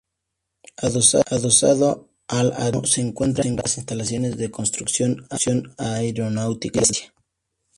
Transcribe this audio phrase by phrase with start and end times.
[0.85, 5.27] Adosado al aeródromo se encuentran las instalaciones de Construcciones
[5.77, 7.13] Aeronáuticas de Galicia.